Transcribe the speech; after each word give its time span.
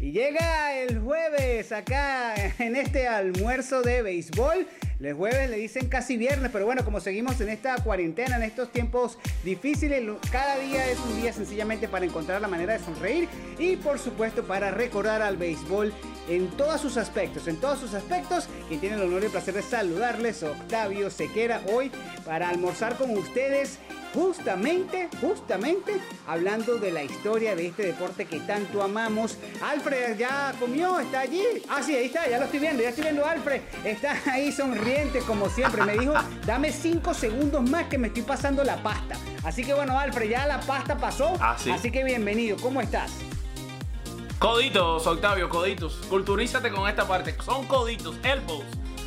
Y 0.00 0.12
llega 0.12 0.78
el 0.78 0.98
jueves 0.98 1.72
acá 1.72 2.34
en 2.58 2.74
este 2.74 3.06
almuerzo 3.06 3.82
de 3.82 4.00
béisbol. 4.00 4.66
El 4.98 5.14
jueves 5.14 5.50
le 5.50 5.58
dicen 5.58 5.88
casi 5.88 6.16
viernes, 6.16 6.50
pero 6.50 6.64
bueno, 6.64 6.84
como 6.86 7.00
seguimos 7.00 7.38
en 7.42 7.50
esta 7.50 7.76
cuarentena, 7.76 8.36
en 8.36 8.42
estos 8.42 8.72
tiempos 8.72 9.18
difíciles, 9.44 10.02
cada 10.32 10.58
día 10.58 10.90
es 10.90 10.98
un 11.00 11.20
día 11.20 11.34
sencillamente 11.34 11.86
para 11.86 12.06
encontrar 12.06 12.40
la 12.40 12.48
manera 12.48 12.74
de 12.74 12.78
sonreír 12.78 13.28
y 13.58 13.76
por 13.76 13.98
supuesto 13.98 14.42
para 14.44 14.70
recordar 14.70 15.20
al 15.20 15.36
béisbol 15.36 15.92
en 16.30 16.48
todos 16.50 16.80
sus 16.80 16.96
aspectos, 16.96 17.48
en 17.48 17.56
todos 17.56 17.80
sus 17.80 17.92
aspectos. 17.92 18.48
Quien 18.68 18.80
tiene 18.80 18.96
el 18.96 19.02
honor 19.02 19.22
y 19.22 19.26
el 19.26 19.32
placer 19.32 19.54
de 19.54 19.62
saludarles, 19.62 20.42
Octavio 20.42 21.10
Sequera, 21.10 21.60
hoy 21.72 21.90
para 22.24 22.48
almorzar 22.48 22.96
con 22.96 23.10
ustedes 23.10 23.78
justamente, 24.14 25.08
justamente 25.20 25.94
hablando 26.26 26.78
de 26.78 26.90
la 26.90 27.02
historia 27.02 27.54
de 27.54 27.68
este 27.68 27.84
deporte 27.84 28.26
que 28.26 28.40
tanto 28.40 28.82
amamos. 28.82 29.36
Alfred 29.62 30.16
ya 30.16 30.54
comió, 30.58 31.00
está 31.00 31.20
allí. 31.20 31.42
Ah, 31.68 31.82
sí, 31.82 31.94
ahí 31.94 32.06
está, 32.06 32.28
ya 32.28 32.38
lo 32.38 32.44
estoy 32.44 32.60
viendo, 32.60 32.82
ya 32.82 32.90
estoy 32.90 33.04
viendo 33.04 33.24
a 33.24 33.32
Alfred. 33.32 33.60
Está 33.84 34.16
ahí 34.26 34.52
sonriente 34.52 35.20
como 35.20 35.48
siempre. 35.48 35.82
Me 35.82 35.98
dijo, 35.98 36.14
dame 36.46 36.72
cinco 36.72 37.12
segundos 37.12 37.68
más 37.68 37.88
que 37.88 37.98
me 37.98 38.08
estoy 38.08 38.22
pasando 38.22 38.62
la 38.62 38.80
pasta. 38.82 39.16
Así 39.42 39.64
que 39.64 39.74
bueno, 39.74 39.98
Alfred, 39.98 40.30
ya 40.30 40.46
la 40.46 40.60
pasta 40.60 40.96
pasó. 40.96 41.36
Ah, 41.40 41.56
sí. 41.58 41.70
Así 41.70 41.90
que 41.90 42.04
bienvenido, 42.04 42.56
¿cómo 42.60 42.80
estás? 42.80 43.12
Coditos, 44.40 45.06
Octavio, 45.06 45.50
coditos. 45.50 45.96
Culturízate 46.08 46.70
con 46.70 46.88
esta 46.88 47.06
parte. 47.06 47.36
Son 47.44 47.66
coditos, 47.66 48.16
elbows. 48.22 48.64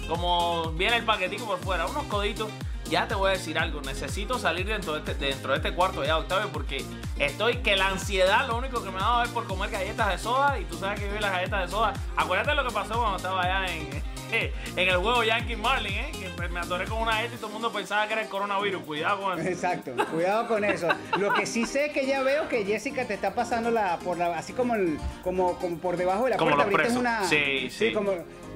Como 0.08 0.72
viene 0.74 0.98
el 0.98 1.06
paquetico 1.06 1.48
por 1.48 1.58
fuera, 1.58 1.88
unos 1.88 2.04
coditos 2.04 2.50
ya 2.88 3.08
te 3.08 3.16
voy 3.16 3.30
a 3.30 3.32
decir 3.32 3.58
algo, 3.58 3.82
necesito 3.82 4.38
salir 4.38 4.68
dentro 4.68 4.94
de 4.94 5.00
este, 5.00 5.16
dentro 5.16 5.54
de 5.54 5.58
este 5.58 5.74
cuarto 5.74 6.04
ya, 6.04 6.20
Octavio, 6.20 6.52
porque 6.54 6.86
estoy 7.18 7.58
que 7.64 7.76
la 7.76 7.88
ansiedad 7.88 8.48
lo 8.48 8.58
único 8.58 8.84
que 8.84 8.92
me 8.92 8.98
ha 8.98 9.02
dado 9.02 9.24
es 9.24 9.30
por 9.30 9.48
comer 9.48 9.72
galletas 9.72 10.10
de 10.10 10.18
soda 10.20 10.60
y 10.60 10.66
tú 10.66 10.78
sabes 10.78 11.00
que 11.00 11.08
vive 11.08 11.20
las 11.20 11.32
galletas 11.32 11.62
de 11.62 11.68
soda. 11.70 11.94
Acuérdate 12.16 12.54
lo 12.54 12.68
que 12.68 12.72
pasó 12.72 12.94
cuando 12.94 13.18
estaba 13.18 13.42
allá 13.42 13.74
en, 13.74 14.04
en 14.76 14.90
el 14.90 14.98
juego 14.98 15.24
Yankee 15.24 15.56
Marlin, 15.56 15.94
¿eh? 15.94 16.12
que 16.12 16.48
me 16.50 16.60
atoré 16.60 16.86
con 16.86 17.02
una 17.02 17.14
galleta 17.14 17.36
y 17.36 17.38
todo 17.38 17.48
el 17.48 17.54
mundo 17.54 17.72
pensaba 17.72 18.08
que 18.08 18.14
era 18.14 18.22
el 18.22 18.28
coronavirus. 18.28 18.84
Cuidado 18.84 19.22
con 19.22 19.40
eso. 19.40 19.50
Exacto, 19.50 19.92
cuidado 20.12 20.48
con 20.48 20.64
eso. 20.64 20.88
Lo 21.18 21.34
que 21.34 21.46
sí 21.46 21.66
sé 21.66 21.92
que 21.92 22.06
ya 22.06 22.22
veo 22.22 22.48
que 22.50 22.66
Jessica 22.66 23.06
te 23.06 23.14
está 23.14 23.34
pasando 23.34 23.72
la, 23.72 23.98
por 24.00 24.18
la, 24.18 24.38
así 24.38 24.54
como, 24.54 24.76
el, 24.76 24.98
como, 25.24 25.58
como 25.58 25.78
por 25.78 25.98
debajo 25.98 26.26
de 26.26 26.32
la 26.32 26.38
como 26.38 26.56
puerta. 26.56 26.84
Los 26.84 26.98
una, 26.98 27.24
sí, 27.24 27.70
sí. 27.70 27.88
sí 27.88 27.94
como, 27.94 28.12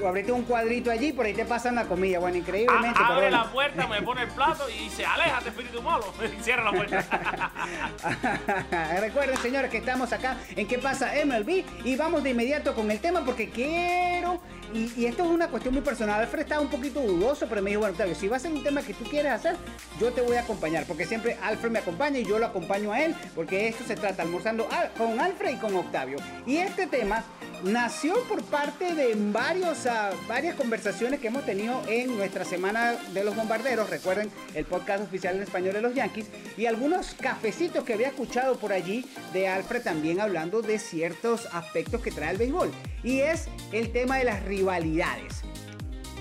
abriste 0.05 0.31
un 0.31 0.43
cuadrito 0.43 0.91
allí, 0.91 1.11
por 1.11 1.25
ahí 1.25 1.33
te 1.33 1.45
pasan 1.45 1.75
la 1.75 1.85
comida. 1.85 2.19
Bueno, 2.19 2.37
increíblemente. 2.37 2.99
abre 3.03 3.31
la 3.31 3.45
puerta, 3.45 3.87
me 3.87 4.01
pone 4.01 4.23
el 4.23 4.29
plato 4.29 4.69
y 4.69 4.83
dice, 4.85 5.05
aléjate, 5.05 5.49
espíritu 5.49 5.81
malo. 5.81 6.05
Y 6.37 6.43
cierra 6.43 6.63
la 6.63 6.71
puerta. 6.71 7.51
Recuerden, 8.99 9.37
señores, 9.37 9.71
que 9.71 9.77
estamos 9.77 10.11
acá 10.13 10.37
en 10.55 10.67
¿Qué 10.67 10.77
pasa 10.77 11.13
MLB? 11.25 11.63
Y 11.85 11.95
vamos 11.95 12.23
de 12.23 12.31
inmediato 12.31 12.75
con 12.75 12.91
el 12.91 12.99
tema 12.99 13.23
porque 13.23 13.49
quiero, 13.49 14.41
y, 14.73 15.05
esto 15.05 15.23
es 15.23 15.29
una 15.29 15.47
cuestión 15.47 15.73
muy 15.73 15.83
personal, 15.83 16.19
Alfred 16.19 16.41
estaba 16.41 16.61
un 16.61 16.69
poquito 16.69 17.01
dudoso, 17.01 17.47
pero 17.47 17.61
me 17.61 17.69
dijo, 17.69 17.79
bueno, 17.79 17.93
Octavio, 17.93 18.15
si 18.15 18.27
va 18.27 18.35
a 18.35 18.39
ser 18.39 18.51
un 18.51 18.63
tema 18.63 18.81
que 18.81 18.93
tú 18.93 19.05
quieres 19.05 19.31
hacer, 19.31 19.55
yo 19.99 20.11
te 20.11 20.21
voy 20.21 20.35
a 20.35 20.41
acompañar, 20.41 20.85
porque 20.85 21.05
siempre 21.05 21.37
Alfred 21.41 21.71
me 21.71 21.79
acompaña 21.79 22.19
y 22.19 22.25
yo 22.25 22.37
lo 22.37 22.47
acompaño 22.47 22.91
a 22.91 23.01
él, 23.01 23.15
porque 23.33 23.69
esto 23.69 23.85
se 23.85 23.95
trata 23.95 24.23
almorzando 24.23 24.67
con 24.97 25.19
Alfred 25.19 25.51
y 25.51 25.57
con 25.57 25.75
Octavio. 25.75 26.17
Y 26.45 26.57
este 26.57 26.87
tema 26.87 27.23
nació 27.63 28.15
por 28.23 28.43
parte 28.43 28.93
de 28.93 29.15
varios, 29.31 29.85
uh, 29.85 30.27
varias 30.27 30.55
conversaciones 30.55 31.19
que 31.19 31.27
hemos 31.27 31.45
tenido 31.45 31.81
en 31.87 32.15
nuestra 32.17 32.45
semana 32.45 32.93
de 33.13 33.23
los 33.23 33.35
bombarderos. 33.35 33.89
Recuerden 33.89 34.29
el 34.53 34.65
podcast 34.65 35.03
oficial 35.03 35.35
en 35.35 35.43
español 35.43 35.73
de 35.73 35.81
los 35.81 35.95
Yankees 35.95 36.27
y 36.57 36.65
algunos 36.65 37.15
cafecitos 37.15 37.83
que 37.83 37.93
había 37.93 38.09
escuchado 38.09 38.57
por 38.57 38.73
allí 38.73 39.05
de 39.33 39.47
Alfred 39.47 39.81
también 39.81 40.19
hablando 40.19 40.61
de 40.61 40.79
ciertos 40.79 41.47
aspectos 41.53 42.01
que 42.01 42.11
trae 42.11 42.31
el 42.31 42.37
béisbol. 42.37 42.71
Y 43.03 43.19
es 43.19 43.47
el 43.71 43.91
tema 43.91 44.17
de 44.17 44.25
las 44.25 44.43
rivalidades. 44.43 45.41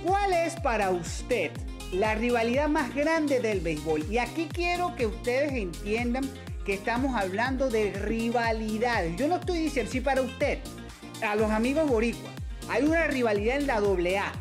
¿Cuál 0.04 0.32
es 0.32 0.54
para 0.60 0.90
usted 0.90 1.50
la 1.92 2.14
rivalidad 2.14 2.68
más 2.68 2.94
grande 2.94 3.40
del 3.40 3.60
béisbol? 3.60 4.04
Y 4.10 4.18
aquí 4.18 4.48
quiero 4.52 4.94
que 4.96 5.06
ustedes 5.06 5.52
entiendan 5.52 6.28
que 6.64 6.74
estamos 6.74 7.14
hablando 7.14 7.70
de 7.70 7.92
rivalidades. 7.92 9.16
Yo 9.16 9.28
no 9.28 9.36
estoy 9.36 9.58
diciendo 9.58 9.92
si 9.92 10.00
para 10.00 10.22
usted 10.22 10.58
a 11.22 11.36
los 11.36 11.50
amigos 11.50 11.88
boricuas, 11.88 12.32
hay 12.68 12.84
una 12.84 13.06
rivalidad 13.06 13.56
en 13.56 13.66
la 13.66 13.76
AA 13.76 14.32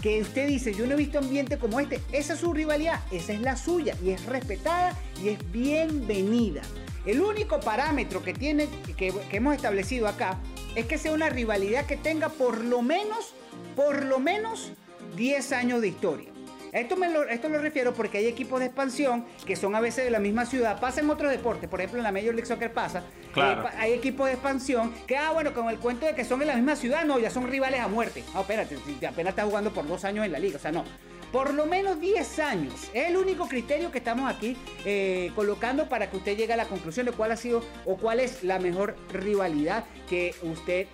que 0.00 0.20
usted 0.20 0.48
dice, 0.48 0.74
yo 0.74 0.86
no 0.86 0.94
he 0.94 0.96
visto 0.96 1.18
ambiente 1.18 1.58
como 1.58 1.78
este, 1.78 2.00
esa 2.10 2.34
es 2.34 2.40
su 2.40 2.52
rivalidad, 2.52 3.00
esa 3.12 3.32
es 3.32 3.40
la 3.40 3.56
suya 3.56 3.96
y 4.02 4.10
es 4.10 4.26
respetada 4.26 4.96
y 5.22 5.28
es 5.28 5.52
bienvenida. 5.52 6.62
El 7.06 7.20
único 7.20 7.60
parámetro 7.60 8.22
que 8.22 8.34
tiene 8.34 8.68
que, 8.96 9.12
que 9.12 9.36
hemos 9.36 9.54
establecido 9.54 10.08
acá 10.08 10.38
es 10.74 10.86
que 10.86 10.98
sea 10.98 11.12
una 11.12 11.28
rivalidad 11.28 11.86
que 11.86 11.96
tenga 11.96 12.28
por 12.28 12.64
lo 12.64 12.82
menos, 12.82 13.34
por 13.76 14.04
lo 14.04 14.18
menos 14.18 14.72
10 15.16 15.52
años 15.52 15.80
de 15.80 15.88
historia. 15.88 16.31
Esto, 16.72 16.96
me 16.96 17.10
lo, 17.10 17.24
esto 17.24 17.50
lo 17.50 17.58
refiero 17.58 17.92
porque 17.92 18.16
hay 18.16 18.26
equipos 18.26 18.58
de 18.58 18.66
expansión 18.66 19.26
que 19.46 19.56
son 19.56 19.74
a 19.74 19.80
veces 19.80 20.04
de 20.04 20.10
la 20.10 20.18
misma 20.18 20.46
ciudad. 20.46 20.80
Pasa 20.80 21.02
en 21.02 21.10
otros 21.10 21.30
deportes, 21.30 21.68
por 21.68 21.80
ejemplo 21.80 21.98
en 21.98 22.04
la 22.04 22.12
Major 22.12 22.34
League 22.34 22.46
Soccer 22.46 22.72
pasa. 22.72 23.02
Claro. 23.34 23.68
hay 23.78 23.92
equipos 23.92 24.26
de 24.26 24.32
expansión 24.32 24.92
que, 25.06 25.16
ah, 25.18 25.32
bueno, 25.32 25.52
con 25.52 25.68
el 25.68 25.78
cuento 25.78 26.06
de 26.06 26.14
que 26.14 26.24
son 26.24 26.40
en 26.40 26.48
la 26.48 26.54
misma 26.54 26.74
ciudad, 26.74 27.04
no, 27.04 27.18
ya 27.18 27.28
son 27.28 27.46
rivales 27.46 27.80
a 27.80 27.88
muerte. 27.88 28.24
No, 28.32 28.40
espérate, 28.40 28.78
apenas 29.06 29.32
está 29.32 29.44
jugando 29.44 29.70
por 29.70 29.86
dos 29.86 30.02
años 30.06 30.24
en 30.24 30.32
la 30.32 30.38
liga, 30.38 30.56
o 30.56 30.60
sea, 30.60 30.72
no. 30.72 30.84
Por 31.30 31.54
lo 31.54 31.64
menos 31.64 31.98
10 31.98 32.38
años. 32.40 32.74
Es 32.92 33.08
el 33.08 33.16
único 33.16 33.48
criterio 33.48 33.90
que 33.90 33.98
estamos 33.98 34.30
aquí 34.30 34.54
eh, 34.84 35.30
colocando 35.34 35.88
para 35.88 36.10
que 36.10 36.18
usted 36.18 36.36
llegue 36.36 36.52
a 36.52 36.56
la 36.56 36.66
conclusión 36.66 37.06
de 37.06 37.12
cuál 37.12 37.32
ha 37.32 37.36
sido 37.36 37.64
o 37.86 37.96
cuál 37.96 38.20
es 38.20 38.44
la 38.44 38.58
mejor 38.58 38.96
rivalidad 39.10 39.84
que 40.10 40.34
usted 40.42 40.88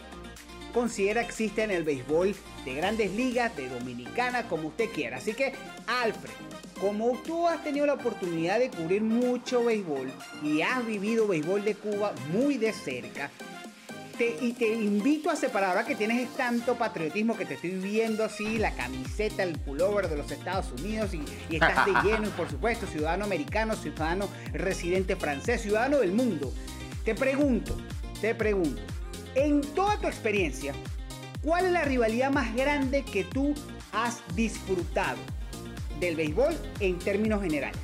considera 0.73 1.21
existe 1.21 1.63
en 1.63 1.71
el 1.71 1.85
béisbol 1.85 2.35
de 2.65 2.75
grandes 2.75 3.13
ligas, 3.13 3.55
de 3.57 3.69
dominicana, 3.69 4.49
como 4.49 4.69
usted 4.69 4.91
quiera. 4.91 5.19
Así 5.19 5.35
que, 5.35 5.53
Alfred, 5.87 6.33
como 6.81 7.19
tú 7.23 7.49
has 7.49 7.63
tenido 7.65 7.87
la 7.87 7.95
oportunidad 7.95 8.59
de 8.59 8.71
cubrir 8.71 9.03
mucho 9.03 9.65
béisbol 9.65 10.13
y 10.43 10.63
has 10.63 10.87
vivido 10.87 11.27
béisbol 11.27 11.65
de 11.65 11.75
Cuba 11.75 12.13
muy 12.33 12.57
de 12.57 12.73
cerca, 12.73 13.31
y 14.41 14.53
te 14.55 14.75
invito 14.75 15.31
a 15.31 15.37
separar, 15.37 15.71
ahora 15.71 15.87
que 15.87 15.95
tienes 15.95 16.29
tanto 16.35 16.77
patriotismo 16.77 17.37
que 17.37 17.45
te 17.45 17.55
estoy 17.55 17.71
viendo 17.71 18.25
así, 18.25 18.59
la 18.59 18.73
camiseta, 18.73 19.45
el 19.45 19.57
pullover 19.59 20.09
de 20.09 20.17
los 20.17 20.31
Estados 20.31 20.73
Unidos 20.73 21.15
y, 21.15 21.23
y 21.49 21.55
estás 21.55 21.87
de 21.87 21.93
lleno, 22.03 22.27
y 22.27 22.31
por 22.31 22.51
supuesto, 22.51 22.87
ciudadano 22.87 23.25
americano, 23.25 23.77
ciudadano 23.77 24.29
residente 24.53 25.15
francés, 25.15 25.63
ciudadano 25.63 25.99
del 25.99 26.13
mundo. 26.13 26.53
Te 27.05 27.15
pregunto, 27.15 27.77
te 28.21 28.35
pregunto, 28.35 28.83
en 29.35 29.61
toda 29.75 29.99
tu 29.99 30.07
experiencia, 30.07 30.73
¿cuál 31.43 31.67
es 31.67 31.73
la 31.73 31.83
rivalidad 31.83 32.31
más 32.31 32.55
grande 32.55 33.05
que 33.05 33.25
tú 33.25 33.55
has 33.93 34.23
disfrutado 34.35 35.19
del 36.01 36.17
béisbol 36.17 36.55
en 36.81 36.99
términos 36.99 37.43
generales? 37.43 37.79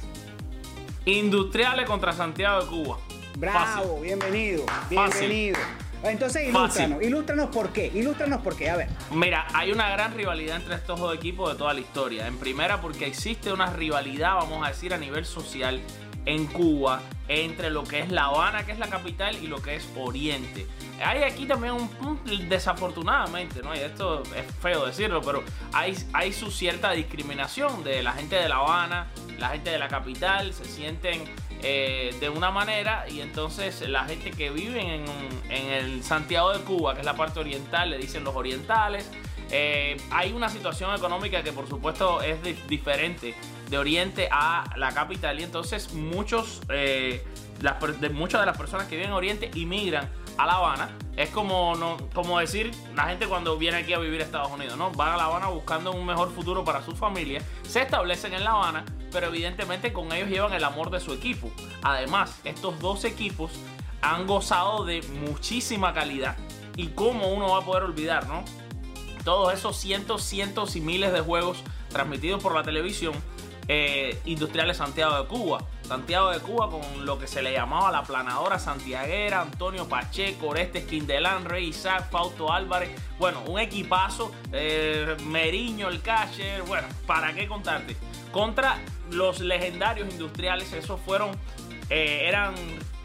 Industriales 1.04 1.86
contra 1.86 2.12
Santiago 2.12 2.62
de 2.62 2.70
Cuba. 2.70 2.98
Bravo, 3.36 4.00
bienvenido, 4.00 4.64
bienvenido. 4.88 5.58
Entonces, 6.02 6.48
ilústranos, 6.48 7.02
ilústranos 7.02 7.48
por 7.48 7.72
qué, 7.72 7.90
ilústranos 7.94 8.42
por 8.42 8.56
qué, 8.56 8.68
a 8.68 8.76
ver. 8.76 8.88
Mira, 9.10 9.46
hay 9.54 9.72
una 9.72 9.88
gran 9.90 10.14
rivalidad 10.14 10.56
entre 10.56 10.74
estos 10.74 11.00
dos 11.00 11.14
equipos 11.14 11.50
de 11.50 11.58
toda 11.58 11.72
la 11.72 11.80
historia. 11.80 12.26
En 12.26 12.36
primera, 12.36 12.80
porque 12.82 13.06
existe 13.06 13.52
una 13.52 13.66
rivalidad, 13.66 14.34
vamos 14.34 14.64
a 14.66 14.68
decir, 14.68 14.92
a 14.92 14.98
nivel 14.98 15.24
social 15.24 15.80
en 16.26 16.46
Cuba 16.46 17.00
entre 17.28 17.70
lo 17.70 17.84
que 17.84 18.00
es 18.00 18.10
La 18.10 18.26
Habana, 18.26 18.66
que 18.66 18.72
es 18.72 18.78
la 18.78 18.88
capital, 18.88 19.36
y 19.42 19.46
lo 19.46 19.62
que 19.62 19.76
es 19.76 19.88
Oriente. 19.96 20.66
Hay 21.02 21.22
aquí 21.22 21.46
también 21.46 21.74
un, 21.74 22.48
desafortunadamente, 22.48 23.62
¿no? 23.62 23.74
Y 23.74 23.78
esto 23.78 24.22
es 24.34 24.46
feo 24.60 24.86
decirlo, 24.86 25.20
pero 25.22 25.42
hay, 25.72 25.96
hay 26.12 26.32
su 26.32 26.50
cierta 26.50 26.92
discriminación 26.92 27.82
de 27.82 28.02
la 28.02 28.12
gente 28.12 28.36
de 28.36 28.48
La 28.48 28.56
Habana, 28.56 29.08
la 29.38 29.48
gente 29.48 29.70
de 29.70 29.78
la 29.78 29.88
capital, 29.88 30.52
se 30.52 30.64
sienten 30.64 31.24
eh, 31.62 32.14
de 32.20 32.28
una 32.28 32.50
manera 32.50 33.06
y 33.08 33.20
entonces 33.20 33.88
la 33.88 34.04
gente 34.04 34.30
que 34.30 34.50
vive 34.50 34.80
en, 34.80 35.04
en, 35.48 35.70
el 35.72 36.04
Santiago 36.04 36.52
de 36.52 36.62
Cuba, 36.62 36.94
que 36.94 37.00
es 37.00 37.06
la 37.06 37.16
parte 37.16 37.40
oriental, 37.40 37.90
le 37.90 37.98
dicen 37.98 38.22
los 38.22 38.36
orientales. 38.36 39.10
Eh, 39.50 39.96
hay 40.10 40.32
una 40.32 40.48
situación 40.48 40.94
económica 40.94 41.42
que 41.42 41.52
por 41.52 41.68
supuesto 41.68 42.22
es 42.22 42.38
diferente 42.66 43.34
de 43.70 43.78
Oriente 43.78 44.28
a 44.30 44.64
la 44.76 44.92
capital 44.92 45.38
y 45.38 45.42
entonces 45.42 45.92
muchos, 45.92 46.60
eh, 46.68 47.24
de, 48.00 48.08
muchas 48.10 48.40
de 48.40 48.46
las 48.46 48.56
personas 48.56 48.86
que 48.86 48.96
viven 48.96 49.10
en 49.10 49.14
Oriente 49.14 49.50
inmigran 49.54 50.08
a 50.38 50.46
La 50.46 50.54
Habana. 50.54 50.96
Es 51.16 51.30
como, 51.30 51.76
no, 51.76 51.96
como 52.12 52.38
decir 52.40 52.72
la 52.94 53.04
gente 53.04 53.26
cuando 53.26 53.56
viene 53.56 53.78
aquí 53.78 53.92
a 53.92 53.98
vivir 53.98 54.20
a 54.20 54.24
Estados 54.24 54.50
Unidos, 54.50 54.76
¿no? 54.76 54.90
Van 54.92 55.12
a 55.12 55.16
La 55.16 55.26
Habana 55.26 55.48
buscando 55.48 55.92
un 55.92 56.04
mejor 56.04 56.32
futuro 56.32 56.64
para 56.64 56.82
su 56.82 56.96
familia, 56.96 57.40
se 57.62 57.82
establecen 57.82 58.34
en 58.34 58.44
La 58.44 58.52
Habana, 58.52 58.84
pero 59.12 59.28
evidentemente 59.28 59.92
con 59.92 60.12
ellos 60.12 60.28
llevan 60.28 60.52
el 60.52 60.64
amor 60.64 60.90
de 60.90 61.00
su 61.00 61.12
equipo. 61.12 61.50
Además, 61.82 62.40
estos 62.44 62.78
dos 62.80 63.04
equipos 63.04 63.52
han 64.02 64.26
gozado 64.26 64.84
de 64.84 65.02
muchísima 65.26 65.94
calidad. 65.94 66.36
Y 66.76 66.88
cómo 66.88 67.28
uno 67.28 67.52
va 67.52 67.58
a 67.58 67.64
poder 67.64 67.84
olvidar, 67.84 68.26
¿no? 68.26 68.44
Todos 69.24 69.54
esos 69.54 69.76
cientos, 69.76 70.22
cientos 70.22 70.74
y 70.76 70.80
miles 70.80 71.12
de 71.12 71.20
juegos 71.20 71.58
transmitidos 71.88 72.42
por 72.42 72.54
la 72.54 72.62
televisión 72.62 73.14
eh, 73.68 74.20
industriales 74.26 74.76
Santiago 74.76 75.16
de 75.16 75.26
Cuba. 75.26 75.64
Santiago 75.84 76.30
de 76.30 76.40
Cuba 76.40 76.70
con 76.70 77.04
lo 77.04 77.18
que 77.18 77.26
se 77.26 77.42
le 77.42 77.52
llamaba 77.52 77.90
la 77.90 78.02
planadora 78.02 78.58
santiaguera, 78.58 79.42
Antonio 79.42 79.88
Pacheco, 79.88 80.48
Orestes 80.48 80.84
Quindelán, 80.86 81.44
Rey 81.44 81.68
Isaac, 81.68 82.10
Fausto 82.10 82.52
Álvarez, 82.52 82.90
bueno, 83.18 83.42
un 83.46 83.60
equipazo, 83.60 84.32
eh, 84.52 85.16
Meriño, 85.24 85.88
el 85.88 86.00
catcher, 86.00 86.62
bueno, 86.62 86.88
¿para 87.06 87.34
qué 87.34 87.46
contarte? 87.46 87.96
Contra 88.32 88.78
los 89.10 89.40
legendarios 89.40 90.08
industriales, 90.10 90.72
esos 90.72 91.00
fueron, 91.00 91.30
eh, 91.90 92.24
eran 92.26 92.54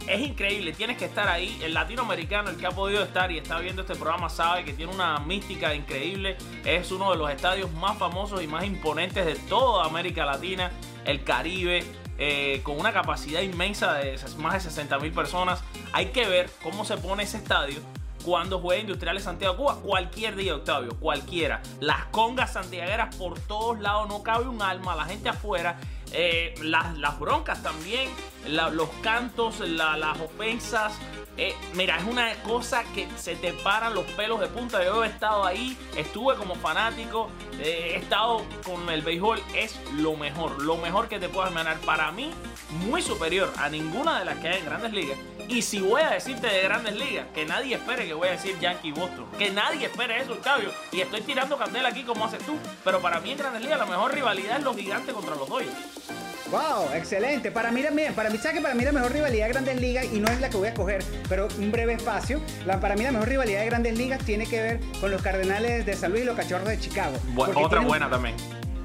es 0.10 0.22
increíble, 0.22 0.74
tienes 0.74 0.98
que 0.98 1.06
estar 1.06 1.28
ahí. 1.28 1.60
El 1.62 1.76
latinoamericano, 1.76 2.50
el 2.50 2.58
que 2.58 2.66
ha 2.66 2.72
podido 2.72 3.04
estar 3.04 3.32
y 3.32 3.38
está 3.38 3.60
viendo 3.60 3.84
este 3.84 3.94
programa, 3.94 4.28
sabe 4.28 4.66
que 4.66 4.74
tiene 4.74 4.92
una 4.92 5.20
mística 5.20 5.76
increíble. 5.76 6.36
Es 6.66 6.92
uno 6.92 7.12
de 7.12 7.18
los 7.18 7.30
estadios 7.30 7.72
más 7.74 7.96
famosos 7.98 8.42
y 8.42 8.48
más 8.48 8.64
imponentes 8.64 9.24
de 9.24 9.36
toda 9.36 9.86
América 9.86 10.26
Latina, 10.26 10.72
el 11.06 11.24
Caribe. 11.24 11.84
Eh, 12.22 12.60
con 12.64 12.78
una 12.78 12.92
capacidad 12.92 13.42
inmensa 13.42 13.94
de 13.94 14.20
más 14.38 14.54
de 14.54 14.60
60 14.60 15.00
mil 15.00 15.14
personas. 15.14 15.64
Hay 15.94 16.08
que 16.08 16.28
ver 16.28 16.50
cómo 16.62 16.84
se 16.84 16.98
pone 16.98 17.24
ese 17.24 17.38
estadio 17.38 17.80
cuando 18.26 18.60
juega 18.60 18.82
Industriales 18.82 19.24
Santiago 19.24 19.56
Cuba. 19.56 19.80
Cualquier 19.82 20.36
día, 20.36 20.54
Octavio, 20.54 21.00
cualquiera. 21.00 21.62
Las 21.80 22.06
congas 22.08 22.54
santiagueras 22.54 23.16
por 23.16 23.40
todos 23.40 23.80
lados, 23.80 24.10
no 24.10 24.22
cabe 24.22 24.50
un 24.50 24.62
alma, 24.62 24.98
la 24.98 25.06
gente 25.06 25.30
afuera. 25.30 25.80
Eh, 26.12 26.56
las, 26.62 26.98
las, 26.98 27.20
broncas 27.20 27.64
también, 27.64 28.10
los 28.50 28.90
cantos, 29.02 29.60
las 29.60 30.20
ofensas. 30.20 30.94
Eh, 31.38 31.56
mira, 31.74 31.98
es 31.98 32.04
una 32.04 32.34
cosa 32.44 32.84
que 32.94 33.08
se 33.16 33.36
te 33.36 33.54
paran 33.54 33.94
los 33.94 34.04
pelos 34.12 34.42
de 34.42 34.48
punta. 34.48 34.84
Yo 34.84 35.06
he 35.06 35.08
estado 35.08 35.46
ahí, 35.46 35.78
estuve 35.96 36.36
como 36.36 36.56
fanático, 36.56 37.30
eh, 37.60 37.94
he 37.94 37.96
estado 37.96 38.44
con 38.66 38.90
el 38.90 39.02
béisbol. 39.02 39.42
Es 39.56 39.80
lo 39.96 40.18
mejor, 40.18 40.62
lo 40.62 40.76
mejor 40.76 41.08
que 41.08 41.18
te 41.18 41.30
puedas 41.30 41.54
ganar. 41.54 41.78
Para 41.80 42.12
mí, 42.12 42.32
muy 42.72 43.02
superior 43.02 43.54
a 43.58 43.70
ninguna 43.70 44.20
de 44.20 44.26
las 44.26 44.38
que 44.40 44.50
hay 44.50 44.60
en 44.60 44.66
grandes 44.66 44.92
ligas. 44.92 45.18
Y 45.48 45.62
si 45.62 45.80
voy 45.80 46.02
a 46.02 46.10
decirte 46.10 46.48
de 46.48 46.62
grandes 46.62 46.96
ligas, 46.96 47.26
que 47.34 47.46
nadie 47.46 47.76
espere 47.76 48.06
que 48.06 48.14
voy 48.14 48.28
a 48.28 48.32
decir 48.32 48.60
Yankee 48.60 48.92
Boston. 48.92 49.26
Que 49.38 49.50
nadie 49.50 49.86
espere 49.86 50.22
eso, 50.22 50.34
Octavio. 50.34 50.72
Y 50.92 51.00
estoy 51.00 51.22
tirando 51.22 51.58
candela 51.58 51.90
aquí 51.90 52.04
como 52.04 52.26
haces 52.26 52.46
tú. 52.46 52.58
Pero 52.84 53.02
para 53.02 53.20
mí 53.22 53.32
en 53.32 53.38
grandes 53.38 53.62
ligas 53.62 53.80
la 53.80 53.86
mejor 53.86 54.14
rivalidad 54.14 54.58
es 54.58 54.64
los 54.64 54.76
gigantes 54.76 55.14
contra 55.14 55.36
los 55.36 55.48
Dodgers. 55.48 56.29
Wow, 56.52 56.94
excelente. 56.96 57.52
Para 57.52 57.72
mí, 57.72 57.84
para 58.16 58.30
mí, 58.30 58.38
¿sabes 58.40 58.58
que 58.58 58.62
para 58.62 58.74
mí 58.74 58.84
la 58.84 58.92
mejor 58.92 59.12
rivalidad 59.12 59.46
de 59.46 59.54
Grandes 59.54 59.80
Ligas, 59.80 60.06
y 60.12 60.20
no 60.20 60.28
es 60.32 60.42
la 60.42 60.50
que 60.50 60.58
voy 60.58 60.68
a 60.68 60.72
escoger, 60.72 61.04
pero 61.28 61.48
un 61.60 61.72
breve 61.72 61.94
espacio, 61.94 62.42
la, 62.66 62.80
para 62.80 62.96
mí 62.96 63.04
la 63.04 63.12
mejor 63.12 63.30
rivalidad 63.30 63.60
de 63.60 63.66
Grandes 63.68 63.98
Ligas 63.98 64.20
tiene 64.26 64.48
que 64.48 64.62
ver 64.62 64.80
con 65.00 65.12
los 65.12 65.22
Cardenales 65.22 65.86
de 65.86 65.94
San 65.94 66.12
Luis 66.12 66.24
y 66.24 66.26
los 66.26 66.36
Cachorros 66.36 66.68
de 66.68 66.80
Chicago. 66.80 67.18
otra 67.56 67.82
buena 67.82 68.10
también 68.10 68.36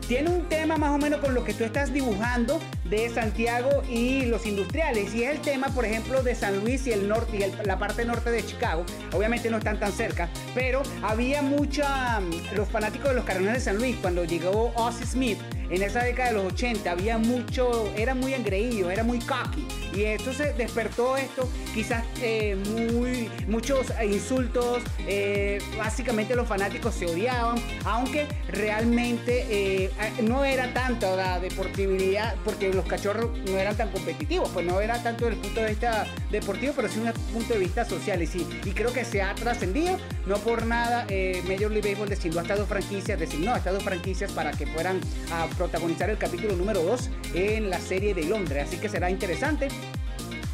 tiene 0.06 0.28
un 0.30 0.48
tema 0.48 0.76
más 0.76 0.90
o 0.90 0.98
menos 0.98 1.20
con 1.20 1.34
lo 1.34 1.44
que 1.44 1.54
tú 1.54 1.64
estás 1.64 1.92
dibujando 1.92 2.60
de 2.84 3.08
Santiago 3.08 3.82
y 3.88 4.26
los 4.26 4.44
industriales. 4.46 5.14
Y 5.14 5.24
es 5.24 5.30
el 5.30 5.40
tema, 5.40 5.68
por 5.68 5.84
ejemplo, 5.84 6.22
de 6.22 6.34
San 6.34 6.60
Luis 6.60 6.86
y 6.86 6.92
el 6.92 7.08
norte 7.08 7.38
y 7.38 7.66
la 7.66 7.78
parte 7.78 8.04
norte 8.04 8.30
de 8.30 8.44
Chicago. 8.44 8.84
Obviamente 9.12 9.50
no 9.50 9.58
están 9.58 9.80
tan 9.80 9.92
cerca, 9.92 10.28
pero 10.54 10.82
había 11.02 11.42
mucha. 11.42 12.20
Los 12.54 12.68
fanáticos 12.68 13.10
de 13.10 13.14
los 13.14 13.24
Cardenales 13.24 13.64
de 13.64 13.70
San 13.70 13.78
Luis, 13.78 13.96
cuando 14.00 14.24
llegó 14.24 14.72
Ozzy 14.76 15.06
Smith, 15.06 15.38
en 15.70 15.82
esa 15.82 16.02
década 16.02 16.30
de 16.30 16.34
los 16.34 16.52
80 16.52 16.90
había 16.90 17.18
mucho, 17.18 17.92
era 17.96 18.14
muy 18.14 18.34
engreído, 18.34 18.90
era 18.90 19.02
muy 19.02 19.18
cocky. 19.18 19.83
Y 19.94 20.04
esto 20.04 20.32
se 20.32 20.52
despertó 20.54 21.16
esto, 21.16 21.48
quizás 21.72 22.02
eh, 22.20 22.56
muy, 22.70 23.30
muchos 23.46 23.86
insultos, 24.04 24.82
eh, 25.06 25.60
básicamente 25.78 26.34
los 26.34 26.48
fanáticos 26.48 26.94
se 26.94 27.06
odiaban, 27.06 27.56
aunque 27.84 28.26
realmente 28.48 29.46
eh, 29.48 29.90
no 30.22 30.44
era 30.44 30.72
tanto 30.74 31.16
la 31.16 31.38
deportividad, 31.38 32.34
porque 32.44 32.72
los 32.72 32.86
cachorros 32.86 33.38
no 33.46 33.56
eran 33.56 33.76
tan 33.76 33.90
competitivos, 33.90 34.48
pues 34.50 34.66
no 34.66 34.80
era 34.80 35.00
tanto 35.02 35.26
desde 35.26 35.36
el 35.36 35.42
punto 35.42 35.60
de 35.60 35.68
vista 35.68 36.06
deportivo, 36.30 36.72
pero 36.74 36.88
sí 36.88 36.98
desde 36.98 37.10
el 37.10 37.26
punto 37.32 37.54
de 37.54 37.60
vista 37.60 37.84
social. 37.84 38.20
Y, 38.20 38.26
sí, 38.26 38.46
y 38.64 38.70
creo 38.72 38.92
que 38.92 39.04
se 39.04 39.22
ha 39.22 39.34
trascendido, 39.36 39.96
no 40.26 40.38
por 40.38 40.66
nada, 40.66 41.06
Major 41.46 41.70
League 41.70 41.88
Baseball 41.88 42.08
designó 42.08 42.40
a 42.40 42.42
estas 42.42 42.58
dos 42.58 42.68
franquicias, 42.68 43.18
designó 43.18 43.54
a 43.54 43.60
dos 43.60 43.82
franquicias 43.82 44.32
para 44.32 44.50
que 44.50 44.66
fueran 44.66 45.00
a 45.32 45.46
protagonizar 45.56 46.10
el 46.10 46.18
capítulo 46.18 46.56
número 46.56 46.82
2 46.82 47.10
en 47.34 47.70
la 47.70 47.78
serie 47.78 48.14
de 48.14 48.24
Londres. 48.24 48.64
Así 48.68 48.78
que 48.78 48.88
será 48.88 49.10
interesante. 49.10 49.68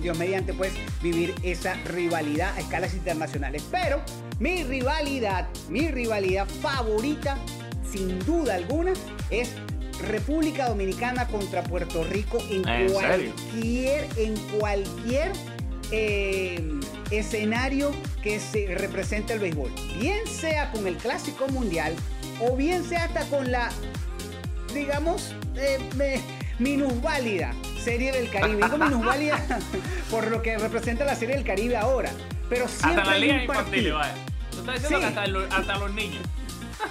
Dios 0.01 0.19
mediante, 0.19 0.53
pues, 0.53 0.73
vivir 1.03 1.35
esa 1.43 1.75
rivalidad 1.85 2.55
a 2.57 2.61
escalas 2.61 2.95
internacionales. 2.95 3.65
Pero 3.71 4.01
mi 4.39 4.65
rivalidad, 4.65 5.49
mi 5.69 5.89
rivalidad 5.89 6.47
favorita, 6.47 7.39
sin 7.91 8.19
duda 8.21 8.55
alguna, 8.55 8.93
es 9.31 9.55
República 10.01 10.69
Dominicana 10.69 11.27
contra 11.27 11.63
Puerto 11.63 12.05
Rico 12.05 12.39
en, 12.51 12.63
cualquier, 12.91 14.07
en 14.17 14.37
cualquier 14.59 15.33
eh, 15.91 16.81
escenario 17.11 17.93
que 18.23 18.41
se 18.41 18.75
represente 18.75 19.35
el 19.35 19.41
béisbol. 19.41 19.71
Bien 20.01 20.27
sea 20.27 20.71
con 20.73 20.87
el 20.87 20.97
Clásico 20.97 21.49
Mundial 21.49 21.95
o 22.41 22.57
bien 22.57 22.83
sea 22.85 23.05
hasta 23.05 23.27
con 23.27 23.51
la 23.51 23.71
digamos, 24.73 25.35
eh, 25.57 26.21
minusválida 26.61 27.53
serie 27.83 28.13
del 28.13 28.31
Caribe. 28.31 28.63
Digo 28.63 28.79
minusválida 28.79 29.45
por 30.11 30.31
lo 30.31 30.43
que 30.43 30.59
representa 30.59 31.05
la 31.05 31.17
serie 31.17 31.35
del 31.35 31.45
Caribe 31.45 31.77
ahora. 31.77 32.11
Pero 32.49 32.69
siempre 32.69 33.01
hasta 33.01 33.13
la 33.13 33.19
liga 33.19 33.43
infantil, 33.43 33.93
vaya. 33.93 34.15
Tú 34.51 34.59
estás 34.59 34.83
diciendo 34.83 35.01
que 35.01 35.55
hasta, 35.55 35.79
los 35.79 35.95
niños. 35.95 36.23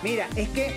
Mira, 0.03 0.27
es 0.35 0.49
que 0.49 0.73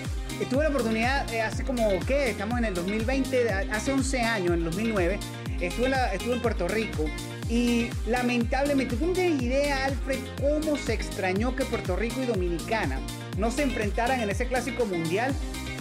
tuve 0.49 0.63
la 0.63 0.69
oportunidad 0.69 1.31
eh, 1.33 1.41
hace 1.41 1.63
como, 1.63 1.87
¿qué? 2.05 2.29
Estamos 2.29 2.57
en 2.59 2.65
el 2.65 2.73
2020, 2.73 3.49
hace 3.71 3.91
11 3.91 4.21
años, 4.21 4.47
en 4.49 4.59
el 4.59 4.63
2009, 4.65 5.19
estuve 5.61 5.87
en, 5.87 5.93
estuve 5.93 6.33
en 6.33 6.41
Puerto 6.41 6.67
Rico 6.67 7.05
y 7.49 7.89
lamentablemente, 8.07 8.95
tú 8.95 9.07
no 9.07 9.13
tienes 9.13 9.41
idea, 9.41 9.85
Alfred, 9.85 10.19
cómo 10.39 10.77
se 10.77 10.93
extrañó 10.93 11.55
que 11.55 11.65
Puerto 11.65 11.95
Rico 11.95 12.21
y 12.21 12.25
Dominicana 12.25 12.99
no 13.37 13.51
se 13.51 13.63
enfrentaran 13.63 14.21
en 14.21 14.29
ese 14.29 14.47
clásico 14.47 14.85
mundial 14.85 15.33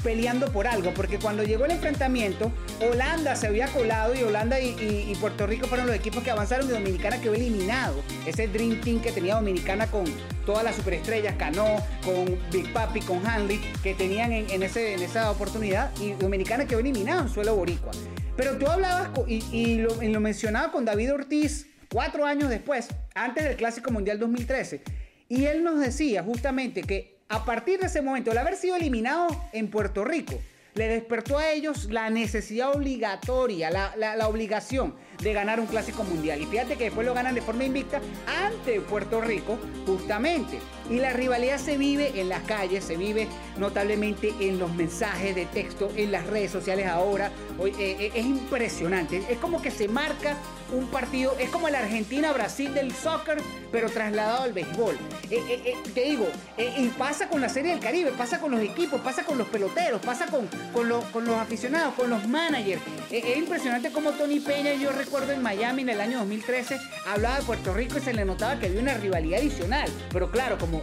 peleando 0.02 0.50
por 0.52 0.66
algo, 0.66 0.92
porque 0.94 1.18
cuando 1.18 1.42
llegó 1.42 1.64
el 1.64 1.72
enfrentamiento, 1.72 2.52
Holanda 2.80 3.36
se 3.36 3.46
había 3.46 3.68
colado 3.68 4.14
y 4.14 4.22
Holanda 4.22 4.60
y, 4.60 5.16
Puerto 5.20 5.46
Rico 5.46 5.68
fueron 5.68 5.86
los 5.86 5.94
equipos 5.94 6.24
que 6.24 6.30
avanzaron 6.30 6.68
y 6.68 6.72
Dominicana 6.72 7.20
quedó 7.20 7.34
eliminado. 7.34 8.02
Ese 8.26 8.48
Dream 8.48 8.80
Team 8.80 9.00
que 9.00 9.12
tenía 9.12 9.36
Dominicana 9.36 9.86
con 9.86 10.04
todas 10.44 10.64
las 10.64 10.74
superestrellas, 10.74 11.36
Cano, 11.36 11.76
con 12.04 12.38
Big 12.50 12.72
Papi, 12.72 13.00
con 13.00 13.24
Hanley, 13.24 13.60
que 13.82 13.94
tenían 13.94 14.32
en, 14.32 14.62
ese, 14.62 14.94
en 14.94 15.02
esa 15.02 15.30
oportunidad 15.30 15.90
y 16.00 16.12
Dominicana 16.12 16.66
quedó 16.66 16.80
eliminado 16.80 17.22
en 17.22 17.28
suelo 17.28 17.54
boricua. 17.54 17.92
Pero 18.36 18.56
tú 18.56 18.66
hablabas 18.66 19.10
y, 19.28 19.78
lo, 19.78 19.94
lo 19.94 20.72
con 20.72 20.84
David 20.84 21.14
Ortiz 21.14 21.66
cuatro 21.88 22.24
años 22.24 22.48
después, 22.48 22.88
antes 23.14 23.44
del 23.44 23.56
Clásico 23.56 23.92
Mundial 23.92 24.18
2013, 24.18 24.82
y 25.28 25.44
él 25.44 25.62
nos 25.62 25.78
decía 25.80 26.22
justamente 26.22 26.82
que 26.82 27.11
a 27.32 27.46
partir 27.46 27.80
de 27.80 27.86
ese 27.86 28.02
momento, 28.02 28.30
el 28.30 28.36
haber 28.36 28.56
sido 28.56 28.76
eliminado 28.76 29.26
en 29.52 29.70
Puerto 29.70 30.04
Rico, 30.04 30.38
le 30.74 30.88
despertó 30.88 31.38
a 31.38 31.50
ellos 31.50 31.90
la 31.90 32.08
necesidad 32.08 32.74
obligatoria, 32.74 33.70
la, 33.70 34.28
obligación 34.28 34.94
de 35.22 35.32
ganar 35.32 35.60
un 35.60 35.66
clásico 35.66 36.02
mundial. 36.02 36.40
Y 36.40 36.46
fíjate 36.46 36.76
que 36.76 36.84
después 36.84 37.06
lo 37.06 37.14
ganan 37.14 37.34
de 37.34 37.42
forma 37.42 37.64
invicta 37.64 38.00
ante 38.26 38.80
Puerto 38.80 39.20
Rico, 39.20 39.58
justamente. 39.86 40.58
Y 40.90 40.96
la 40.98 41.12
rivalidad 41.12 41.58
se 41.58 41.76
vive 41.76 42.20
en 42.20 42.28
las 42.28 42.42
calles, 42.44 42.84
se 42.84 42.96
vive 42.96 43.28
notablemente 43.58 44.32
en 44.40 44.58
los 44.58 44.72
mensajes 44.74 45.34
de 45.34 45.46
texto, 45.46 45.90
en 45.96 46.10
las 46.10 46.26
redes 46.26 46.50
sociales 46.50 46.86
ahora. 46.86 47.30
Eh, 47.60 47.72
eh, 47.78 48.12
es 48.14 48.24
impresionante. 48.24 49.22
Es 49.28 49.38
como 49.38 49.60
que 49.60 49.70
se 49.70 49.88
marca 49.88 50.36
un 50.72 50.86
partido, 50.86 51.36
es 51.38 51.50
como 51.50 51.68
el 51.68 51.74
Argentina-Brasil 51.74 52.72
del 52.74 52.92
soccer, 52.92 53.38
pero 53.70 53.90
trasladado 53.90 54.44
al 54.44 54.52
béisbol. 54.52 54.96
Eh, 55.30 55.74
te 55.94 56.00
digo, 56.02 56.26
y 56.56 56.88
pasa 56.88 57.28
con 57.28 57.40
la 57.40 57.48
Serie 57.48 57.72
del 57.72 57.80
Caribe, 57.80 58.10
pasa 58.12 58.40
con 58.40 58.50
los 58.50 58.60
equipos, 58.60 59.00
pasa 59.02 59.24
con 59.24 59.38
los 59.38 59.48
peloteros, 59.48 60.00
pasa 60.00 60.26
con, 60.26 60.48
con, 60.72 60.88
con 61.12 61.24
los 61.24 61.36
aficionados, 61.36 61.94
con 61.94 62.10
los 62.10 62.26
managers. 62.26 62.82
es 63.10 63.36
impresionante 63.36 63.90
como 63.90 64.12
Tony 64.12 64.40
Peña, 64.40 64.72
yo 64.74 64.92
recuerdo 64.92 65.32
en 65.32 65.42
Miami 65.42 65.82
en 65.82 65.90
el 65.90 66.00
año 66.00 66.18
2013, 66.18 66.78
hablaba 67.06 67.38
de 67.38 67.42
Puerto 67.44 67.74
Rico 67.74 67.98
y 67.98 68.00
se 68.00 68.12
le 68.12 68.24
notaba 68.24 68.58
que 68.58 68.66
había 68.66 68.80
una 68.80 68.94
rivalidad 68.94 69.40
adicional. 69.40 69.88
Pero 70.12 70.30
claro, 70.30 70.58
como 70.58 70.82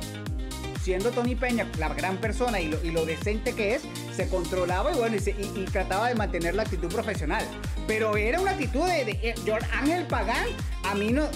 siendo 0.90 1.12
Tony 1.12 1.36
Peña 1.36 1.68
la 1.78 1.90
gran 1.90 2.18
persona 2.18 2.60
y 2.60 2.70
lo, 2.92 3.06
decente 3.06 3.54
que 3.54 3.76
es, 3.76 3.84
se 4.16 4.28
controlaba 4.28 4.92
y 4.92 4.96
bueno, 4.96 5.18
y, 5.18 5.66
trataba 5.66 6.10
de 6.10 6.16
mantener 6.16 6.56
la 6.56 6.64
actitud 6.64 6.88
profesional. 6.88 7.46
Pero 7.88 8.18
era 8.18 8.40
una 8.40 8.52
actitud 8.52 8.86
de, 8.86 9.12
eh, 9.22 9.36
Ángel 9.72 10.06
Pagán, 10.06 10.48
a 10.84 10.96
mí 10.96 11.12
no, 11.12 11.28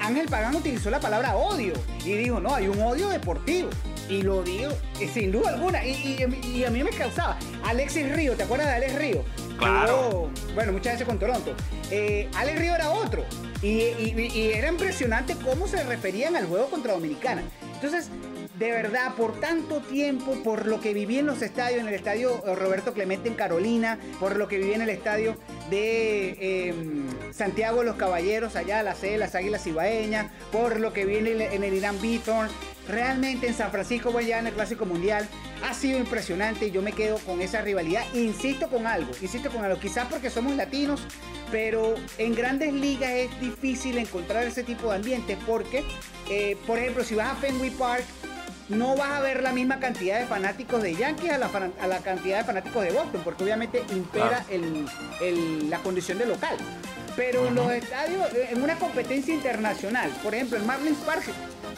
Ángel 0.00 0.28
Pagán 0.28 0.54
utilizó 0.54 0.90
la 0.90 1.00
palabra 1.00 1.36
odio 1.36 1.72
y 2.04 2.12
dijo, 2.12 2.40
no, 2.40 2.54
hay 2.54 2.68
un 2.68 2.80
odio 2.80 3.08
deportivo. 3.08 3.70
Y 4.10 4.22
lo 4.22 4.42
digo, 4.42 4.72
eh, 5.00 5.08
sin 5.12 5.30
duda 5.30 5.50
alguna. 5.50 5.86
Y, 5.86 6.22
a 6.64 6.70
mí 6.70 6.82
me 6.82 6.90
causaba. 6.90 7.38
Alexis 7.64 8.12
Río, 8.14 8.34
¿te 8.34 8.42
acuerdas 8.42 8.66
de 8.66 8.74
Alex 8.74 8.94
Río? 8.96 9.24
Claro. 9.56 10.30
bueno, 10.54 10.72
muchas 10.72 10.94
veces 10.94 11.06
con 11.06 11.18
Toronto. 11.18 11.54
Eh, 11.90 12.28
Alex 12.34 12.58
Río 12.58 12.74
era 12.74 12.90
otro. 12.90 13.24
Y, 13.62 13.68
y, 13.68 14.52
era 14.54 14.68
impresionante 14.68 15.36
cómo 15.36 15.68
se 15.68 15.82
referían 15.84 16.34
al 16.34 16.46
juego 16.46 16.68
contra 16.68 16.94
Dominicana. 16.94 17.42
Entonces, 17.74 18.10
de 18.60 18.72
verdad, 18.72 19.14
por 19.16 19.40
tanto 19.40 19.80
tiempo, 19.80 20.34
por 20.44 20.66
lo 20.66 20.82
que 20.82 20.92
viví 20.92 21.18
en 21.18 21.24
los 21.24 21.40
estadios, 21.40 21.80
en 21.80 21.88
el 21.88 21.94
estadio 21.94 22.42
Roberto 22.56 22.92
Clemente 22.92 23.26
en 23.26 23.34
Carolina, 23.34 23.98
por 24.20 24.36
lo 24.36 24.48
que 24.48 24.58
viví 24.58 24.74
en 24.74 24.82
el 24.82 24.90
estadio 24.90 25.34
de 25.70 26.68
em, 26.68 27.06
Santiago 27.32 27.78
de 27.78 27.86
los 27.86 27.96
Caballeros, 27.96 28.56
allá 28.56 28.82
la 28.82 28.92
de 28.92 29.16
las 29.16 29.34
Águilas 29.34 29.66
Ibaeñas, 29.66 30.30
por 30.52 30.78
lo 30.78 30.92
que 30.92 31.06
viene 31.06 31.54
en 31.54 31.64
el, 31.64 31.72
Irán 31.72 32.02
Beaton, 32.02 32.48
realmente 32.90 33.46
en 33.46 33.54
San 33.54 33.70
Francisco, 33.70 34.18
en 34.18 34.46
el 34.46 34.52
Clásico 34.52 34.84
Mundial, 34.86 35.28
ha 35.62 35.74
sido 35.74 35.98
impresionante 35.98 36.66
y 36.66 36.70
yo 36.70 36.82
me 36.82 36.92
quedo 36.92 37.18
con 37.18 37.40
esa 37.40 37.62
rivalidad. 37.62 38.02
Insisto 38.14 38.68
con 38.68 38.86
algo, 38.86 39.12
insisto 39.20 39.50
con 39.50 39.64
algo, 39.64 39.78
quizás 39.78 40.06
porque 40.08 40.30
somos 40.30 40.54
latinos, 40.56 41.00
pero 41.50 41.94
en 42.18 42.34
grandes 42.34 42.72
ligas 42.72 43.10
es 43.10 43.40
difícil 43.40 43.98
encontrar 43.98 44.44
ese 44.44 44.62
tipo 44.62 44.90
de 44.90 44.96
ambiente 44.96 45.36
porque, 45.46 45.84
eh, 46.28 46.56
por 46.66 46.78
ejemplo, 46.78 47.04
si 47.04 47.14
vas 47.14 47.32
a 47.32 47.36
Fenway 47.36 47.70
Park, 47.70 48.04
no 48.68 48.96
vas 48.96 49.10
a 49.10 49.20
ver 49.20 49.42
la 49.42 49.52
misma 49.52 49.80
cantidad 49.80 50.20
de 50.20 50.26
fanáticos 50.26 50.80
de 50.82 50.94
Yankees 50.94 51.32
a 51.32 51.38
la, 51.38 51.98
cantidad 51.98 52.38
de 52.38 52.44
fanáticos 52.44 52.84
de 52.84 52.92
Boston, 52.92 53.20
porque 53.24 53.42
obviamente 53.42 53.82
impera 53.90 54.44
la 55.68 55.78
condición 55.78 56.18
de 56.18 56.26
local. 56.26 56.56
Pero 57.16 57.48
en 57.48 57.56
los 57.56 57.70
estadios, 57.72 58.28
en 58.32 58.62
una 58.62 58.76
competencia 58.76 59.34
internacional, 59.34 60.10
por 60.22 60.34
ejemplo, 60.34 60.56
el 60.56 60.64
Marlins 60.64 60.98
Park 60.98 61.24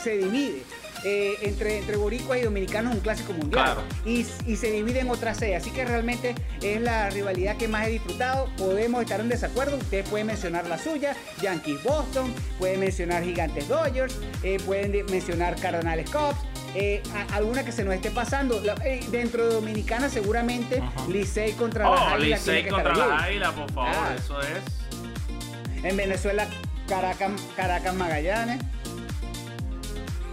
se 0.02 0.19
divide. 0.19 0.62
Eh, 1.05 1.37
entre, 1.43 1.79
entre 1.79 1.97
boricuas 1.97 2.39
y 2.39 2.43
dominicanos 2.43 2.95
un 2.95 3.01
clásico 3.01 3.33
mundial. 3.33 3.79
Y, 4.05 4.25
se 4.25 4.71
divide 4.71 5.01
en 5.01 5.11
otras 5.11 5.39
sedes. 5.39 5.63
Así 5.63 5.71
que 5.71 5.85
realmente 5.85 6.35
es 6.61 6.81
la 6.81 7.11
rivalidad 7.11 7.57
que 7.57 7.69
más 7.69 7.87
he 7.87 7.91
disfrutado. 7.91 8.49
Podemos 8.57 9.03
estar 9.03 9.21
en 9.21 9.29
desacuerdo. 9.29 9.77
Ustedes 9.79 10.09
pueden 10.09 10.29
mencionar 10.29 10.67
la 10.69 10.79
suya, 10.79 11.17
Yankees 11.41 11.83
Boston, 11.83 12.33
pueden 12.59 12.81
mencionar 12.81 13.25
Gigantes 13.25 13.69
Dodgers, 13.69 14.19
eh, 14.43 14.59
pueden 14.65 15.05
mencionar 15.07 15.57
Cardenales 15.57 16.09
Cubs. 16.11 16.37
Eh, 16.75 17.03
alguna 17.33 17.65
que 17.65 17.73
se 17.73 17.85
nos 17.85 17.95
esté 17.95 18.11
pasando. 18.11 18.63
Eh, 18.85 19.01
dentro 19.11 19.47
de 19.47 19.55
Dominicana 19.55 20.09
seguramente 20.09 20.83
Licey 21.09 21.53
contra 21.53 21.91
oh, 21.91 21.95
las 21.95 22.15
Águilas. 22.15 22.47
Licey 22.47 22.69
contra 22.69 22.95
las 22.95 23.23
Águilas, 23.23 23.53
por 23.53 23.73
favor, 23.73 23.91
ah. 23.95 24.15
eso 24.17 24.41
es. 24.41 25.85
En 25.85 25.97
Venezuela, 25.97 26.47
Caracas, 26.89 27.33
Caracas 27.57 27.95
Magallanes. 27.95 28.63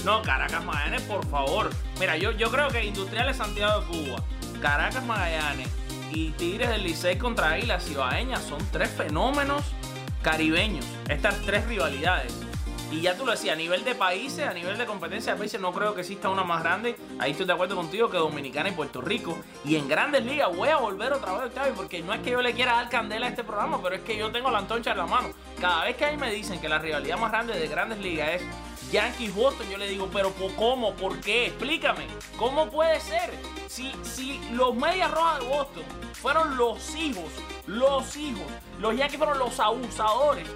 No, 0.06 0.22
Caracas 0.22 0.63
Magallanes, 0.63 1.01
por 1.03 1.25
favor. 1.27 1.70
Mira, 2.00 2.18
yo, 2.18 2.32
yo 2.32 2.50
creo 2.50 2.70
que 2.70 2.86
Industriales 2.86 3.38
Santiago 3.38 3.82
de 3.82 3.88
Cuba, 3.88 4.24
Caracas 4.62 5.06
Magallanes 5.06 5.68
y 6.12 6.32
Tigres 6.32 6.70
del 6.70 6.84
Licey 6.84 7.18
contra 7.18 7.51
Águilas 7.51 7.89
Ibaeñas 7.89 8.41
son 8.44 8.60
tres 8.72 8.89
fenómenos 8.89 9.63
caribeños. 10.22 10.86
Estas 11.08 11.39
tres 11.41 11.65
rivalidades. 11.68 12.49
Y 12.91 13.01
ya 13.01 13.15
tú 13.15 13.24
lo 13.24 13.31
decías, 13.31 13.53
a 13.53 13.55
nivel 13.55 13.84
de 13.84 13.93
países, 13.93 14.48
a 14.48 14.53
nivel 14.53 14.77
de 14.77 14.86
competencia 14.88 15.34
de 15.34 15.39
países, 15.39 15.62
no 15.62 15.72
creo 15.72 15.93
que 15.93 16.01
exista 16.01 16.29
una 16.29 16.43
más 16.43 16.63
grande. 16.63 16.96
Ahí 17.19 17.31
estoy 17.31 17.46
de 17.46 17.53
acuerdo 17.53 17.75
contigo 17.75 18.10
que 18.10 18.17
Dominicana 18.17 18.69
y 18.69 18.72
Puerto 18.72 19.00
Rico. 19.00 19.38
Y 19.63 19.75
en 19.75 19.88
grandes 19.88 20.25
ligas 20.25 20.55
voy 20.55 20.69
a 20.69 20.77
volver 20.77 21.13
otra 21.13 21.34
vez, 21.34 21.43
Octavio, 21.48 21.74
porque 21.75 22.01
no 22.01 22.13
es 22.13 22.22
que 22.22 22.31
yo 22.31 22.41
le 22.41 22.53
quiera 22.53 22.74
dar 22.74 22.89
candela 22.89 23.27
a 23.27 23.29
este 23.29 23.43
programa, 23.43 23.79
pero 23.81 23.96
es 23.96 24.01
que 24.01 24.17
yo 24.17 24.31
tengo 24.31 24.50
la 24.50 24.58
antorcha 24.58 24.91
en 24.91 24.98
la 24.98 25.05
mano. 25.05 25.29
Cada 25.62 25.86
vez 25.86 25.98
que 25.98 26.05
ahí 26.05 26.17
me 26.17 26.31
dicen 26.31 26.60
que 26.60 26.67
la 26.67 26.79
rivalidad 26.79 27.19
más 27.19 27.31
grande 27.31 27.60
de 27.60 27.67
grandes 27.67 28.00
ligas 28.00 28.41
es 28.41 28.41
Yankees 28.91 29.36
Boston, 29.36 29.69
yo 29.69 29.77
le 29.77 29.88
digo, 29.88 30.10
pero 30.12 30.34
¿cómo? 30.58 30.96
¿Por 30.96 31.19
qué? 31.22 31.48
Explícame. 31.48 32.08
¿Cómo 32.38 32.72
puede 32.72 33.00
ser? 33.00 33.29
Si, 33.67 33.93
si 34.01 34.39
los 34.53 34.74
Medias 34.74 35.12
Rojas 35.12 35.39
de 35.39 35.46
Boston 35.46 35.84
fueron 36.13 36.58
los 36.58 36.96
hijos, 36.96 37.31
los 37.67 38.17
hijos, 38.17 38.48
los 38.79 38.96
Yankees 38.96 39.19
fueron 39.19 39.38
los 39.38 39.60
abusadores 39.60 40.48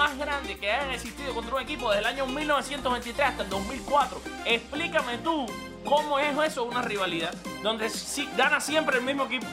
más 0.00 0.16
grandes 0.16 0.56
que 0.58 0.72
hayan 0.72 0.92
existido 0.92 1.34
contra 1.34 1.56
un 1.56 1.60
equipo 1.60 1.90
desde 1.90 2.00
el 2.00 2.06
año 2.06 2.26
1923 2.26 3.28
hasta 3.28 3.42
el 3.42 3.50
2004. 3.50 4.18
Explícame 4.46 5.18
tú 5.18 5.44
cómo 5.84 6.18
es 6.18 6.34
eso 6.38 6.64
una 6.64 6.80
rivalidad 6.80 7.34
donde 7.62 7.90
si, 7.90 8.26
gana 8.34 8.60
siempre 8.62 8.96
el 8.96 9.04
mismo 9.04 9.26
equipo. 9.26 9.46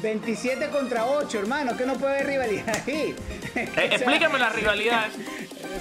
27 0.00 0.68
contra 0.68 1.06
8, 1.06 1.40
hermano, 1.40 1.76
que 1.76 1.86
no 1.86 1.94
puede 1.94 2.20
haber 2.20 2.26
rivalidad 2.28 2.82
ahí. 2.86 3.16
Eh, 3.56 3.68
explícame 3.90 4.38
la 4.38 4.50
rivalidad. 4.50 5.08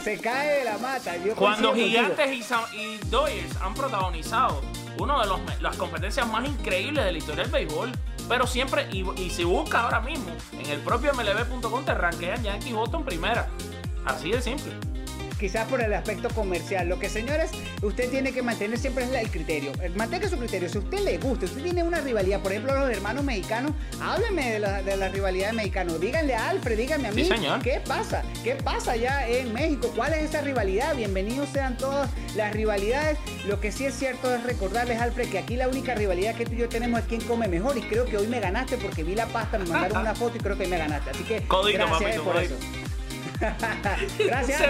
Se 0.03 0.19
cae 0.19 0.57
de 0.57 0.65
la 0.65 0.79
mata. 0.79 1.13
Cuando 1.35 1.75
Gigantes 1.75 2.31
y, 2.31 2.77
y 2.81 2.97
Dodgers 3.11 3.57
han 3.61 3.75
protagonizado 3.75 4.59
una 4.97 5.21
de 5.21 5.61
las 5.61 5.77
competencias 5.77 6.27
más 6.27 6.47
increíbles 6.47 7.05
de 7.05 7.11
la 7.11 7.17
historia 7.19 7.43
del 7.43 7.51
béisbol. 7.51 7.91
Pero 8.27 8.45
siempre, 8.45 8.89
y, 8.91 9.07
y 9.21 9.29
si 9.29 9.43
buscas 9.43 9.83
ahora 9.83 10.01
mismo, 10.01 10.31
en 10.51 10.65
el 10.65 10.79
propio 10.79 11.13
MLB.com 11.13 11.85
te 11.85 11.93
rankean 11.93 12.43
Yankee 12.43 12.73
Boston 12.73 13.05
primera. 13.05 13.47
Así 14.07 14.31
de 14.31 14.41
simple 14.41 14.73
quizás 15.37 15.67
por 15.67 15.81
el 15.81 15.93
aspecto 15.93 16.29
comercial. 16.29 16.87
Lo 16.89 16.99
que, 16.99 17.09
señores, 17.09 17.51
usted 17.81 18.09
tiene 18.09 18.33
que 18.33 18.41
mantener 18.41 18.77
siempre 18.77 19.05
es 19.05 19.11
el 19.11 19.29
criterio. 19.29 19.71
Eh, 19.81 19.91
mantenga 19.95 20.27
su 20.29 20.37
criterio. 20.37 20.69
Si 20.69 20.77
a 20.77 20.81
usted 20.81 20.99
le 20.99 21.17
gusta, 21.17 21.45
usted 21.45 21.61
tiene 21.61 21.83
una 21.83 22.01
rivalidad, 22.01 22.41
por 22.41 22.51
ejemplo, 22.51 22.77
los 22.77 22.89
hermanos 22.89 23.23
mexicanos, 23.23 23.71
hábleme 24.01 24.53
de 24.53 24.59
la, 24.59 24.81
de 24.81 24.97
la 24.97 25.09
rivalidad 25.09 25.53
mexicana. 25.53 25.93
Díganle 25.99 26.35
a 26.35 26.49
Alfred, 26.49 26.77
díganme 26.77 27.07
a 27.07 27.11
mí. 27.11 27.29
¿Qué 27.63 27.81
pasa? 27.85 28.23
¿Qué 28.43 28.55
pasa 28.55 28.93
allá 28.93 29.27
en 29.27 29.53
México? 29.53 29.91
¿Cuál 29.95 30.13
es 30.13 30.23
esa 30.23 30.41
rivalidad? 30.41 30.95
Bienvenidos 30.95 31.49
sean 31.49 31.77
todas 31.77 32.09
las 32.35 32.53
rivalidades. 32.53 33.17
Lo 33.47 33.59
que 33.59 33.71
sí 33.71 33.85
es 33.85 33.93
cierto 33.93 34.33
es 34.33 34.43
recordarles, 34.43 34.99
Alfred, 34.99 35.29
que 35.29 35.39
aquí 35.39 35.55
la 35.55 35.67
única 35.67 35.95
rivalidad 35.95 36.35
que 36.35 36.45
tú 36.45 36.53
y 36.53 36.57
yo 36.57 36.69
tenemos 36.69 37.01
es 37.01 37.05
quién 37.07 37.21
come 37.21 37.47
mejor. 37.47 37.77
Y 37.77 37.81
creo 37.81 38.05
que 38.05 38.17
hoy 38.17 38.27
me 38.27 38.39
ganaste 38.39 38.77
porque 38.77 39.03
vi 39.03 39.15
la 39.15 39.27
pasta, 39.27 39.57
me 39.57 39.65
mandaron 39.65 40.01
una 40.01 40.15
foto 40.15 40.37
y 40.37 40.39
creo 40.39 40.57
que 40.57 40.67
me 40.67 40.77
ganaste. 40.77 41.11
Así 41.11 41.23
que 41.23 41.41
gracias 41.41 42.21
por 42.21 42.37
eso. 42.37 42.55
Gracias, 44.19 44.61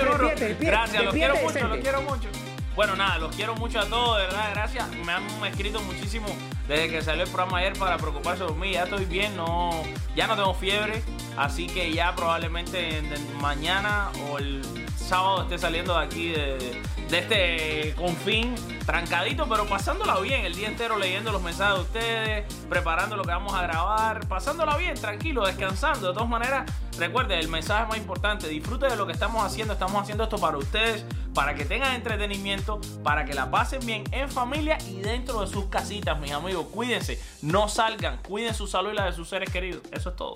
Gracias, 0.60 1.04
los 1.04 1.14
quiero 1.14 1.36
mucho, 1.38 1.68
los 1.68 1.78
quiero 1.78 2.02
mucho. 2.02 2.30
Bueno, 2.76 2.96
nada, 2.96 3.18
los 3.18 3.36
quiero 3.36 3.56
mucho 3.56 3.80
a 3.80 3.86
todos, 3.86 4.18
de 4.20 4.26
verdad, 4.26 4.52
gracias. 4.54 4.88
Me 5.04 5.12
han 5.12 5.24
escrito 5.46 5.82
muchísimo 5.82 6.28
desde 6.68 6.90
que 6.90 7.02
salió 7.02 7.24
el 7.24 7.30
programa 7.30 7.58
ayer 7.58 7.74
para 7.74 7.98
preocuparse 7.98 8.44
por 8.44 8.56
mí. 8.56 8.74
Ya 8.74 8.84
estoy 8.84 9.06
bien, 9.06 9.36
no, 9.36 9.72
ya 10.16 10.28
no 10.28 10.36
tengo 10.36 10.54
fiebre, 10.54 11.02
así 11.38 11.66
que 11.66 11.92
ya 11.92 12.16
probablemente 12.16 13.02
mañana 13.42 14.12
o 14.30 14.38
el 14.38 14.62
sábado 14.96 15.44
esté 15.44 15.58
saliendo 15.58 15.98
de 15.98 16.06
aquí 16.06 16.30
de, 16.30 16.58
de 16.58 16.82
este 17.16 17.94
confín 17.96 18.56
trancadito, 18.86 19.48
pero 19.48 19.66
pasándola 19.66 20.20
bien 20.20 20.46
el 20.46 20.56
día 20.56 20.68
entero 20.68 20.98
leyendo 20.98 21.32
los 21.32 21.42
mensajes 21.42 21.76
de 21.76 21.82
ustedes, 21.82 22.54
preparando 22.70 23.16
lo 23.16 23.24
que 23.24 23.32
vamos 23.32 23.54
a 23.54 23.62
grabar, 23.62 24.28
pasándola 24.28 24.78
bien, 24.78 24.96
tranquilo, 24.96 25.46
descansando. 25.46 26.08
De 26.08 26.14
todas 26.14 26.30
maneras, 26.30 26.72
recuerde, 26.98 27.40
el 27.40 27.48
mensaje 27.48 27.86
más 27.86 27.98
importante, 27.98 28.48
disfrute 28.48 28.88
de 28.88 28.96
lo 28.96 29.06
que 29.06 29.14
estamos 29.14 29.44
haciendo, 29.44 29.74
estamos 29.74 30.02
haciendo 30.02 30.24
esto 30.24 30.38
para 30.38 30.58
ustedes, 30.58 31.06
para 31.34 31.54
que 31.56 31.66
tengan 31.66 31.96
entretenimiento, 31.96 32.80
para 33.04 33.26
que 33.26 33.34
la 33.34 33.52
pasen 33.52 33.86
bien 33.86 34.04
en 34.12 34.30
familia 34.30 34.78
y 34.88 34.98
dentro 34.98 35.42
de 35.42 35.48
sus 35.48 35.66
casitas, 35.66 36.20
mis 36.20 36.32
amigos. 36.32 36.68
Cuídense, 36.74 37.22
no 37.42 37.70
salgan, 37.70 38.18
cuiden 38.24 38.54
su 38.54 38.68
salud 38.68 38.92
y 38.92 38.96
la 38.96 39.06
de 39.06 39.14
sus 39.14 39.30
seres 39.30 39.50
queridos. 39.50 39.82
Eso 39.92 40.10
es 40.10 40.16
todo. 40.16 40.34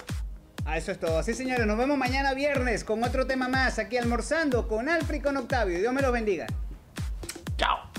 Ah, 0.65 0.77
eso 0.77 0.91
es 0.91 1.00
todo. 1.00 1.18
Así 1.18 1.34
señores, 1.34 1.65
nos 1.65 1.77
vemos 1.77 1.98
mañana 1.98 2.34
viernes 2.34 2.84
con 2.84 3.03
otro 3.03 3.27
tema 3.27 3.48
más 3.48 3.80
aquí 3.80 3.98
almorzando 3.98 4.68
con 4.68 4.89
Alfred 4.89 5.20
y 5.20 5.22
con 5.22 5.38
Octavio. 5.38 5.80
Dios 5.80 5.94
me 5.94 6.01
los 6.01 6.12
bendiga. 6.12 6.48
Chao. 7.58 7.91